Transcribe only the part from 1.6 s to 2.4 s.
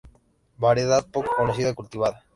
y cultivada.